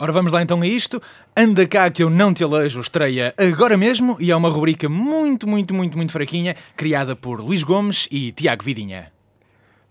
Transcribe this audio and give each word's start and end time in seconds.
Ora, 0.00 0.12
vamos 0.12 0.32
lá 0.32 0.40
então 0.42 0.62
a 0.62 0.66
isto. 0.66 1.02
Anda 1.36 1.66
cá 1.66 1.90
que 1.90 2.02
eu 2.02 2.08
não 2.08 2.32
te 2.32 2.44
alejo 2.44 2.80
estreia 2.80 3.34
agora 3.36 3.76
mesmo 3.76 4.16
e 4.20 4.30
é 4.30 4.36
uma 4.36 4.48
rubrica 4.48 4.88
muito, 4.88 5.46
muito, 5.48 5.74
muito, 5.74 5.96
muito 5.96 6.12
fraquinha, 6.12 6.54
criada 6.76 7.16
por 7.16 7.40
Luís 7.40 7.64
Gomes 7.64 8.06
e 8.10 8.30
Tiago 8.32 8.62
Vidinha. 8.62 9.12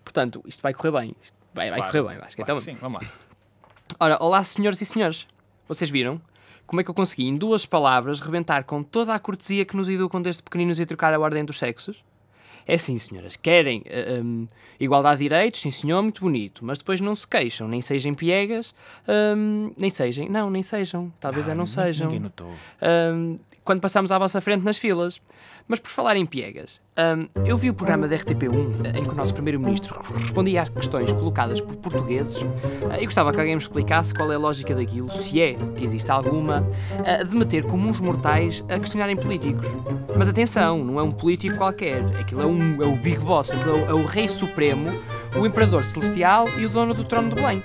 Portanto, 0.05 0.41
isto 0.47 0.62
vai 0.62 0.73
correr 0.73 0.91
bem. 0.91 1.15
Isto 1.21 1.35
vai, 1.54 1.70
vai 1.70 1.79
Claro, 1.79 1.91
correr 1.91 2.07
bem, 2.15 2.25
acho 2.25 2.35
que 2.38 2.43
Claro, 2.43 2.59
então. 2.62 2.73
sim, 2.73 2.79
vamos 2.79 3.01
lá. 3.01 3.09
Ora, 3.99 4.17
olá 4.21 4.43
senhores 4.43 4.79
e 4.81 4.85
senhores. 4.85 5.28
Vocês 5.67 5.89
viram? 5.89 6.21
Como 6.66 6.80
é 6.80 6.84
que 6.84 6.89
eu 6.89 6.96
consegui, 6.96 7.26
em 7.28 7.36
duas 7.36 7.66
palavras, 7.66 8.20
rebentar 8.21 8.64
com 8.64 8.82
toda 8.84 9.14
a 9.14 9.20
cortesia 9.20 9.66
que 9.66 9.76
nos 9.76 9.89
educam 9.89 10.21
desde 10.21 10.42
pequeninos 10.44 10.80
e 10.80 10.86
trocar 10.86 11.14
a 11.14 11.20
ordem 11.20 11.44
dos 11.44 11.58
sexos? 11.60 12.04
É 12.68 12.73
assim, 12.73 12.97
senhoras, 12.97 13.38
querem 13.38 13.81
eh, 13.86 14.20
hum, 14.21 14.45
igualdade 14.79 15.20
de 15.20 15.23
direitos, 15.23 15.61
sim 15.61 15.71
senhor, 15.71 16.02
muito 16.04 16.21
bonito, 16.21 16.65
mas 16.65 16.79
depois 16.79 17.00
não 17.00 17.15
se 17.15 17.25
queixam, 17.25 17.68
nem 17.68 17.82
sejam 17.82 18.13
piegas, 18.13 18.73
hum, 19.07 19.71
nem 19.77 19.89
sejam, 19.89 20.27
não, 20.27 20.50
nem 20.50 20.61
sejam, 20.61 21.11
talvez 21.19 21.47
é 21.47 21.55
não 21.55 21.65
sejam. 21.65 22.07
Ninguém 22.07 22.19
notou. 22.19 22.51
Hum, 22.82 23.37
quando 23.68 23.82
passamos 23.82 24.14
à 24.14 24.18
vossa 24.18 24.39
frente 24.39 24.64
nas 24.64 24.78
filas. 24.78 25.21
Mas 25.68 25.82
por 25.82 25.89
falar 25.89 26.16
em 26.16 26.26
piegas, 26.26 26.82
hum, 26.98 27.28
eu 27.46 27.57
vi 27.57 27.70
o 27.70 27.74
programa 27.74 28.07
da 28.07 28.16
RTP1 28.16 28.96
em 28.98 29.04
que 29.04 29.10
o 29.10 29.14
nosso 29.14 29.34
Primeiro-Ministro 29.34 30.02
respondia 30.14 30.62
às 30.62 30.70
questões 30.70 31.12
colocadas 31.12 31.60
por 31.60 31.76
portugueses 31.76 32.42
eh, 32.90 33.02
e 33.02 33.03
gostava 33.03 33.34
que 33.34 33.40
alguém 33.42 33.53
me 33.53 33.62
explicasse 33.62 34.14
qual 34.14 34.31
é 34.31 34.36
a 34.36 34.38
lógica 34.38 34.73
daquilo, 34.73 35.09
se 35.12 35.42
é 35.42 35.56
que 35.76 35.84
existe 35.84 36.09
alguma, 36.09 36.66
eh, 37.03 37.22
de 37.26 37.36
meter 37.36 37.66
comuns 37.66 38.00
mortais 38.00 38.64
a 38.70 38.80
questionarem 38.80 39.17
políticos. 39.17 39.66
Mas 40.16 40.30
atenção, 40.30 40.81
não 40.86 40.98
é 41.02 41.04
um 41.04 41.12
político 41.12 41.58
qualquer, 41.58 42.02
aquilo 42.18 42.42
é, 42.42 42.45
um, 42.45 42.81
é 42.81 42.86
o 42.86 42.95
Big 42.95 43.20
Boss, 43.20 43.52
aquilo 43.52 43.72
é 43.72 43.81
o, 43.81 43.86
é 43.88 43.94
o 43.94 44.06
Rei 44.06 44.30
Supremo, 44.30 44.98
o 45.38 45.45
Imperador 45.45 45.84
Celestial 45.84 46.48
e 46.58 46.66
o 46.66 46.70
dono 46.70 46.94
do 46.94 47.04
trono 47.04 47.28
de 47.28 47.36
Belém 47.36 47.62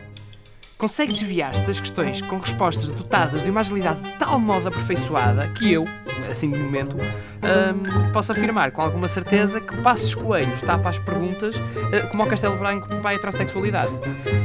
consegue 0.83 1.13
desviar-se 1.13 1.65
das 1.65 1.79
questões 1.79 2.21
com 2.23 2.39
respostas 2.39 2.89
dotadas 2.89 3.45
de 3.45 3.51
uma 3.51 3.61
agilidade 3.61 4.03
de 4.03 4.19
tal 4.19 4.41
modo 4.41 4.67
aperfeiçoada 4.67 5.47
que 5.51 5.73
eu, 5.73 5.87
assim 6.33 6.51
de 6.51 6.59
momento, 6.59 6.97
hum, 6.97 8.13
posso 8.13 8.33
afirmar 8.33 8.71
com 8.73 8.83
alguma 8.83 9.09
certeza 9.09 9.61
que 9.61 9.77
Passos 9.83 10.15
Coelho 10.15 10.53
está 10.53 10.79
para 10.79 10.91
as 10.91 10.99
perguntas 10.99 11.61
eh, 11.93 12.01
como 12.03 12.23
ao 12.23 12.29
Castelo 12.29 12.57
Branco 12.57 12.89
para 12.89 13.11
a 13.11 13.15
heterossexualidade. 13.15 13.93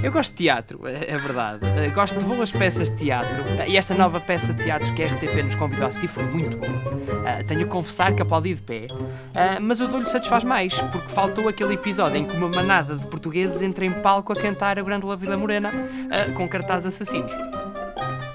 Eu 0.04 0.12
gosto 0.12 0.32
de 0.32 0.38
teatro, 0.38 0.88
é 0.88 1.12
é 1.12 1.18
verdade. 1.18 1.60
Eh, 1.78 1.90
Gosto 1.90 2.20
de 2.20 2.26
boas 2.26 2.52
peças 2.52 2.90
de 2.90 2.98
teatro 2.98 3.42
eh, 3.60 3.70
e 3.70 3.78
esta 3.78 3.94
nova 3.96 4.20
peça 4.20 4.54
de 4.54 4.64
teatro 4.64 4.94
que 4.94 5.04
a 5.04 5.08
RTP 5.08 5.44
nos 5.44 5.56
convidou 5.56 5.86
a 5.86 5.90
assistir 5.90 6.08
foi 6.08 6.24
muito 6.24 6.58
boa. 6.58 6.98
Tenho 7.46 7.62
que 7.62 7.68
confessar 7.68 8.14
que 8.14 8.22
aplaudi 8.22 8.54
de 8.54 8.62
pé, 8.62 8.88
mas 9.62 9.82
o 9.82 9.88
dou-lhe 9.88 10.06
satisfaz 10.06 10.44
mais, 10.44 10.80
porque 10.80 11.10
faltou 11.10 11.48
aquele 11.48 11.74
episódio 11.74 12.18
em 12.18 12.26
que 12.26 12.36
uma 12.36 12.48
manada 12.48 12.96
de 12.96 13.06
portugueses 13.08 13.62
entra 13.62 13.86
em 13.86 13.92
palco 13.92 14.32
a 14.32 14.36
cantar 14.36 14.80
a 14.80 14.82
Grande 14.82 15.06
Vila 15.18 15.38
Morena 15.38 15.70
com 16.36 16.48
cartazes 16.48 16.88
assassinos. 16.88 17.32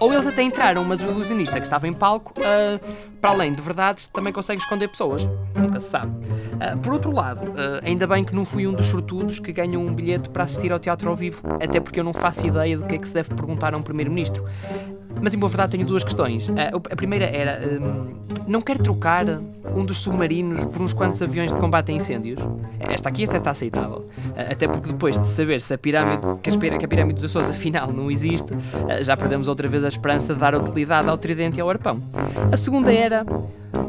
Ou 0.02 0.12
eles 0.12 0.26
até 0.26 0.42
entraram, 0.42 0.82
mas 0.82 1.00
o 1.00 1.06
ilusionista 1.06 1.54
que 1.54 1.62
estava 1.62 1.86
em 1.86 1.92
palco, 1.92 2.34
ah, 2.40 2.80
para 3.20 3.30
além 3.30 3.54
de 3.54 3.62
verdades, 3.62 4.08
também 4.08 4.32
consegue 4.32 4.60
esconder 4.60 4.88
pessoas. 4.88 5.30
Nunca 5.54 5.78
se 5.78 5.90
sabe. 5.90 6.10
Ah, 6.58 6.76
por 6.76 6.94
outro 6.94 7.12
lado, 7.12 7.42
ah, 7.56 7.80
ainda 7.84 8.04
bem 8.04 8.24
que 8.24 8.34
não 8.34 8.44
fui 8.44 8.66
um 8.66 8.72
dos 8.72 8.86
sortudos 8.86 9.38
que 9.38 9.52
ganham 9.52 9.80
um 9.80 9.94
bilhete 9.94 10.28
para 10.28 10.42
assistir 10.42 10.72
ao 10.72 10.80
teatro 10.80 11.08
ao 11.08 11.14
vivo, 11.14 11.42
até 11.62 11.78
porque 11.78 12.00
eu 12.00 12.04
não 12.04 12.12
faço 12.12 12.44
ideia 12.44 12.76
do 12.76 12.84
que 12.84 12.96
é 12.96 12.98
que 12.98 13.06
se 13.06 13.14
deve 13.14 13.32
perguntar 13.32 13.74
a 13.74 13.76
um 13.76 13.82
primeiro-ministro. 13.82 14.44
Mas 15.20 15.34
em 15.34 15.38
boa 15.38 15.48
verdade 15.48 15.76
tenho 15.76 15.86
duas 15.86 16.02
questões. 16.02 16.50
A 16.90 16.96
primeira 16.96 17.26
era: 17.26 17.60
hum, 17.64 18.16
não 18.48 18.60
quero 18.60 18.82
trocar 18.82 19.24
um 19.74 19.84
dos 19.84 19.98
submarinos 20.00 20.64
por 20.66 20.82
uns 20.82 20.92
quantos 20.92 21.20
aviões 21.22 21.52
de 21.52 21.58
combate 21.58 21.92
a 21.92 21.94
incêndios? 21.94 22.38
Esta 22.80 23.08
aqui 23.08 23.24
esta 23.24 23.36
está 23.36 23.50
aceitável. 23.50 24.08
Ah, 24.36 24.52
até 24.52 24.66
porque 24.68 24.88
depois 24.88 25.18
de 25.18 25.26
saber 25.26 25.60
se 25.60 25.72
a 25.74 25.78
pirâmide, 25.78 26.22
que 26.40 26.50
a, 26.84 26.88
pirâmide 26.88 27.14
dos 27.20 27.24
Açores 27.30 27.50
afinal 27.50 27.92
não 27.92 28.10
existe, 28.10 28.52
ah, 28.88 29.02
já 29.02 29.16
perdemos 29.16 29.48
outra 29.48 29.68
vez 29.68 29.84
a 29.84 29.88
esperança 29.88 30.34
de 30.34 30.40
dar 30.40 30.54
utilidade 30.54 31.08
ao 31.08 31.16
tridente 31.18 31.58
e 31.58 31.60
ao 31.60 31.68
arpão. 31.70 32.02
A 32.50 32.56
segunda 32.56 32.92
era: 32.92 33.24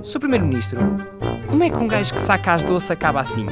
Sr. 0.02 0.20
Primeiro-Ministro, 0.20 0.80
como 1.48 1.64
é 1.64 1.70
que 1.70 1.78
um 1.78 1.88
gajo 1.88 2.14
que 2.14 2.22
saca 2.22 2.54
as 2.54 2.64
doces 2.64 2.92
acaba 2.92 3.20
assim? 3.20 3.46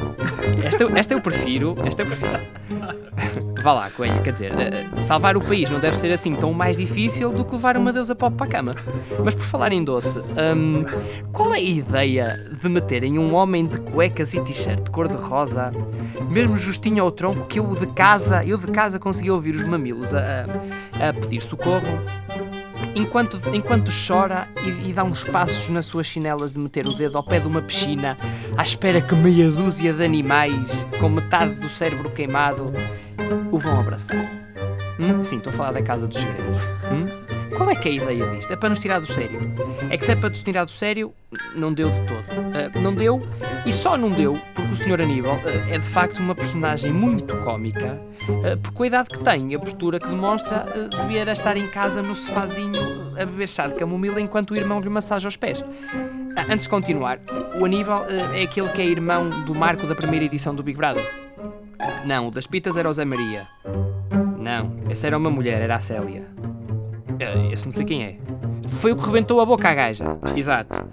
Esta, 0.64 0.84
eu- 0.84 0.96
esta 0.96 1.14
eu 1.14 1.22
prefiro, 1.22 1.76
esta 1.86 2.02
eu 2.04 2.06
prefiro. 2.08 3.51
Vá 3.64 3.74
lá, 3.74 3.90
Coelho, 3.92 4.22
quer 4.24 4.32
dizer, 4.32 4.52
eh, 4.60 4.88
salvar 5.00 5.38
o 5.38 5.42
país 5.42 5.70
não 5.70 5.80
deve 5.80 5.96
ser 5.96 6.12
assim 6.12 6.36
tão 6.36 6.52
mais 6.52 6.78
difícil 6.78 7.32
do 7.32 7.46
que 7.46 7.52
levar 7.54 7.78
uma 7.78 7.94
deusa 7.94 8.16
pop 8.16 8.36
para 8.36 8.48
a 8.48 8.50
cama. 8.50 8.76
Mas 9.24 9.36
por 9.36 9.44
falar 9.44 9.72
em 9.72 9.84
doce, 9.84 10.18
hum, 10.20 10.84
qual 11.32 11.54
é 11.54 11.58
a 11.58 11.62
ideia 11.62 12.40
de 12.62 12.68
meterem 12.68 13.20
um 13.20 13.36
homem 13.36 13.68
de 13.68 13.80
cuecas 13.80 14.34
e 14.34 14.42
t-shirt 14.42 14.82
de 14.84 14.90
cor-de-rosa, 14.90 15.72
mesmo 16.30 16.58
justinho 16.58 17.04
ao 17.04 17.12
tronco, 17.12 17.46
que 17.46 17.60
eu 17.60 17.68
de 17.76 17.86
casa, 17.88 18.44
eu 18.44 18.58
de 18.58 18.66
casa 18.68 18.98
consegui 18.98 19.30
ouvir 19.30 19.54
os 19.54 19.64
mamilos 19.64 20.12
a, 20.14 20.46
a- 21.00 21.10
a 21.10 21.14
pedir 21.14 21.42
socorro? 21.42 22.00
Enquanto, 22.96 23.40
enquanto 23.54 23.90
chora 24.08 24.48
e, 24.64 24.90
e 24.90 24.94
dá 24.94 25.04
uns 25.04 25.24
passos 25.24 25.70
nas 25.70 25.86
suas 25.86 26.08
chinelas 26.08 26.52
de 26.52 26.60
meter 26.60 26.88
o 26.88 26.94
dedo 26.94 27.16
ao 27.18 27.24
pé 27.24 27.40
de 27.40 27.48
uma 27.48 27.62
piscina, 27.62 28.18
à 28.58 28.64
espera 28.64 29.00
que 29.00 29.16
meia 29.16 29.50
dúzia 29.52 29.94
de 29.94 30.04
animais, 30.04 30.86
com 31.00 31.08
metade 31.10 31.54
do 31.54 31.70
cérebro 31.70 32.10
queimado, 32.10 32.74
o 33.52 33.60
vão 33.60 33.80
abraçar. 33.80 34.26
Hum? 35.00 35.24
Sim, 35.24 35.38
estou 35.38 35.52
a 35.52 35.56
falar 35.56 35.72
da 35.72 35.82
Casa 35.82 36.08
dos 36.08 36.18
Segredos. 36.18 36.58
Hum? 36.92 37.32
Qual 37.58 37.70
é 37.70 37.76
que 37.76 37.90
é 37.90 37.92
a 37.92 37.96
ideia 37.96 38.36
disto? 38.36 38.52
É 38.52 38.56
para 38.56 38.70
nos 38.70 38.80
tirar 38.80 39.00
do 39.00 39.06
sério. 39.06 39.40
É 39.90 39.98
que 39.98 40.06
se 40.06 40.12
é 40.12 40.16
para 40.16 40.30
nos 40.30 40.42
tirar 40.42 40.66
do 40.66 40.72
sério, 40.72 41.14
não 41.56 41.74
deu 41.74 41.90
de 41.90 42.02
todo. 42.08 42.24
Ah, 42.54 42.80
não 42.80 42.94
deu, 42.94 43.22
e 43.66 43.72
só 43.72 43.98
não 43.98 44.10
deu 44.10 44.38
porque 44.56 44.72
o 44.72 44.76
Sr. 44.76 45.02
Aníbal 45.02 45.40
ah, 45.46 45.70
é 45.70 45.78
de 45.78 45.86
facto 45.86 46.20
uma 46.20 46.34
personagem 46.34 46.92
muito 46.92 47.36
cómica, 47.44 48.02
ah, 48.30 48.58
porque 48.62 48.84
a 48.84 48.88
idade 48.88 49.10
que 49.10 49.20
tem 49.20 49.52
e 49.52 49.56
a 49.56 49.60
postura 49.60 50.00
que 50.00 50.08
demonstra, 50.08 50.66
ah, 50.68 51.02
devia 51.02 51.30
estar 51.32 51.56
em 51.58 51.68
casa 51.68 52.02
no 52.02 52.16
sofazinho 52.16 53.14
a 53.16 53.26
beber 53.26 53.48
chá 53.48 53.68
de 53.68 53.76
camomila 53.76 54.20
enquanto 54.20 54.52
o 54.52 54.56
irmão 54.56 54.80
lhe 54.80 54.90
massaja 54.90 55.28
os 55.28 55.38
pés. 55.38 55.64
Antes 56.50 56.64
de 56.64 56.70
continuar, 56.70 57.20
o 57.60 57.66
Aníbal 57.66 58.06
é 58.34 58.44
aquele 58.44 58.70
que 58.70 58.82
é 58.82 58.86
irmão 58.86 59.44
do 59.44 59.54
Marco 59.54 59.86
da 59.86 59.94
primeira 59.94 60.26
edição 60.26 60.56
do 60.56 60.64
Big 60.64 60.78
Brother. 60.78 61.31
Não, 62.06 62.28
o 62.28 62.32
das 62.32 62.48
pitas 62.48 62.78
era 62.78 62.90
o 62.90 62.94
Zé 62.94 63.06
Maria. 63.06 63.48
Não, 64.38 64.72
essa 64.90 65.08
era 65.08 65.18
uma 65.18 65.30
mulher, 65.30 65.62
era 65.62 65.76
a 65.76 65.80
Célia. 65.80 66.26
Eh, 67.20 67.50
Esse 67.52 67.66
não 67.66 67.72
sei 67.72 67.86
quem 67.86 68.04
é. 68.04 68.18
Foi 68.80 68.92
o 68.92 68.96
que 68.96 69.06
rebentou 69.06 69.40
a 69.42 69.46
boca 69.46 69.70
à 69.70 69.74
gaja. 69.74 70.06
Exato. 70.36 70.84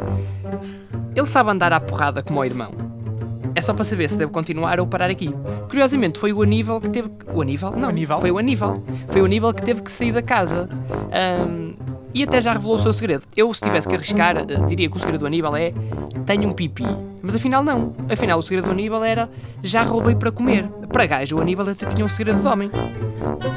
Ele 1.14 1.26
sabe 1.26 1.50
andar 1.50 1.72
à 1.72 1.80
porrada 1.80 2.22
como 2.22 2.40
o 2.40 2.44
irmão. 2.44 2.72
É 3.54 3.60
só 3.60 3.72
para 3.74 3.82
saber 3.84 4.08
se 4.08 4.16
devo 4.16 4.30
continuar 4.30 4.78
ou 4.78 4.86
parar 4.86 5.10
aqui. 5.10 5.34
Curiosamente, 5.68 6.18
foi 6.18 6.32
o 6.32 6.42
Aníbal 6.42 6.80
que 6.80 6.90
teve. 6.90 7.10
O 7.32 7.40
Aníbal? 7.42 7.72
Não, 7.74 7.88
Aníbal? 7.88 8.20
foi 8.20 8.30
o 8.30 8.38
Aníbal. 8.38 8.74
Foi 9.08 9.20
o 9.22 9.24
Aníbal 9.24 9.52
que 9.54 9.62
teve 9.62 9.82
que 9.82 9.90
sair 9.90 10.12
da 10.12 10.22
casa. 10.22 10.68
Ahm, 11.10 11.67
e 12.14 12.22
até 12.22 12.40
já 12.40 12.52
revelou 12.52 12.76
o 12.76 12.78
seu 12.78 12.92
segredo. 12.92 13.24
Eu, 13.36 13.52
se 13.52 13.62
tivesse 13.62 13.88
que 13.88 13.94
arriscar, 13.94 14.36
eh, 14.36 14.44
diria 14.66 14.88
que 14.88 14.96
o 14.96 15.00
segredo 15.00 15.20
do 15.20 15.26
Aníbal 15.26 15.56
é 15.56 15.72
tenho 16.24 16.48
um 16.48 16.52
pipi. 16.52 16.84
Mas 17.22 17.34
afinal 17.34 17.62
não. 17.62 17.94
Afinal 18.10 18.38
o 18.38 18.42
segredo 18.42 18.66
do 18.66 18.70
Aníbal 18.70 19.04
era 19.04 19.28
já 19.62 19.82
roubei 19.82 20.14
para 20.14 20.30
comer. 20.30 20.66
Para 20.92 21.06
gajo, 21.06 21.36
o 21.36 21.40
Aníbal 21.40 21.68
até 21.68 21.86
tinha 21.86 22.04
um 22.04 22.08
segredo 22.08 22.40
de 22.40 22.48
homem. 22.48 22.70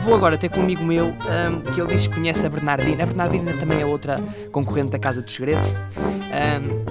Vou 0.04 0.16
agora 0.16 0.38
ter 0.38 0.50
com 0.50 0.60
um 0.60 0.64
amigo 0.64 0.84
meu 0.84 1.08
ahm, 1.08 1.62
que 1.74 1.80
ele 1.80 1.94
diz 1.94 2.08
que 2.08 2.16
conhece 2.16 2.46
a 2.46 2.50
Bernardina. 2.50 3.04
A 3.04 3.06
Bernardina 3.06 3.54
também 3.54 3.82
é 3.82 3.86
outra 3.86 4.22
concorrente 4.52 4.92
da 4.92 5.00
Casa 5.00 5.22
dos 5.22 5.34
Segredos. 5.34 5.74
Ahm, 6.32 6.82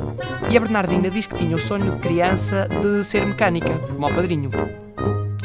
e 0.50 0.56
a 0.56 0.60
Bernardina 0.60 1.10
diz 1.10 1.26
que 1.26 1.37
tinha 1.37 1.56
o 1.56 1.60
sonho 1.60 1.91
de 1.93 1.99
criança 1.99 2.69
de 2.81 3.04
ser 3.04 3.25
mecânica, 3.26 3.70
como 3.88 4.06
ao 4.06 4.12
padrinho. 4.15 4.50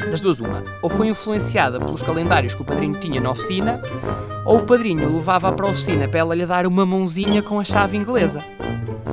Das 0.09 0.21
duas, 0.21 0.39
uma. 0.39 0.63
Ou 0.81 0.89
foi 0.89 1.07
influenciada 1.07 1.79
pelos 1.79 2.03
calendários 2.03 2.53
que 2.53 2.61
o 2.61 2.65
padrinho 2.65 2.99
tinha 2.99 3.19
na 3.19 3.31
oficina, 3.31 3.81
ou 4.45 4.59
o 4.59 4.65
padrinho 4.65 5.17
levava-a 5.17 5.51
para 5.51 5.65
a 5.65 5.69
oficina 5.69 6.07
para 6.07 6.19
ela 6.19 6.35
lhe 6.35 6.45
dar 6.45 6.65
uma 6.65 6.85
mãozinha 6.85 7.41
com 7.41 7.59
a 7.59 7.63
chave 7.63 7.97
inglesa. 7.97 8.43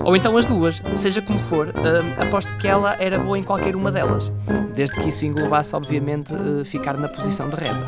Ou 0.05 0.17
então 0.17 0.37
as 0.37 0.47
duas, 0.47 0.83
seja 0.97 1.23
como 1.23 1.39
for, 1.39 1.69
hum, 1.69 2.23
aposto 2.23 2.53
que 2.57 2.67
ela 2.67 2.97
era 2.99 3.19
boa 3.19 3.39
em 3.39 3.43
qualquer 3.43 3.77
uma 3.77 3.91
delas, 3.91 4.33
desde 4.75 4.97
que 5.01 5.09
isso 5.09 5.25
englobasse, 5.25 5.75
obviamente, 5.77 6.35
eh, 6.35 6.65
ficar 6.65 6.97
na 6.97 7.09
posição 7.09 7.49
de 7.49 7.57
reza. 7.57 7.87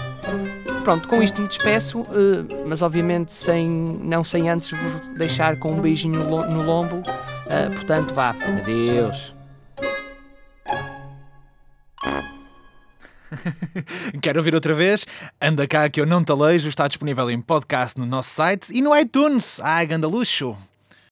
Pronto, 0.85 1.09
com 1.09 1.23
isto 1.23 1.41
me 1.41 1.49
despeço, 1.49 2.03
eh, 2.03 2.65
mas 2.67 2.83
obviamente 2.83 3.33
sem, 3.33 3.69
não 4.03 4.23
sem 4.23 4.49
antes 4.49 4.71
vos 4.71 5.00
deixar 5.17 5.59
com 5.59 5.73
um 5.73 5.81
beijinho 5.81 6.23
no 6.23 6.62
lombo. 6.62 7.03
eh, 7.49 7.69
portanto, 7.71 8.15
vá, 8.15 8.31
adeus. 8.31 9.34
Quero 14.21 14.41
ouvir 14.41 14.55
outra 14.55 14.75
vez? 14.75 15.07
Anda 15.41 15.67
cá 15.67 15.89
que 15.89 16.01
eu 16.01 16.07
não 16.07 16.25
te 16.25 16.33
alejo, 16.33 16.69
está 16.69 16.89
disponível 16.89 17.31
em 17.31 17.41
podcast 17.41 17.99
no 17.99 18.07
nosso 18.07 18.31
site 18.31 18.73
e 18.73 18.81
no 18.81 18.97
iTunes. 18.97 19.61
Ai, 19.61 19.87
ganda 19.87 20.07
luxo! 20.07 20.57